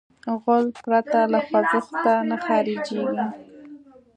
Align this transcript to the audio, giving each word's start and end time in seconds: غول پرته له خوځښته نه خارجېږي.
غول 0.41 0.65
پرته 0.83 1.19
له 1.33 1.39
خوځښته 1.47 2.13
نه 2.29 2.37
خارجېږي. 2.45 3.23